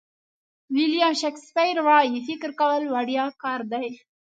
[0.75, 3.87] ویلیام شکسپیر وایي فکر کول وړیا کار دی.